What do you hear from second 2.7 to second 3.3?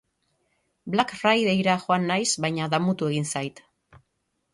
damutu egin